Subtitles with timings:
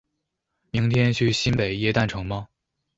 [0.71, 2.47] 明天去新北耶诞城吗？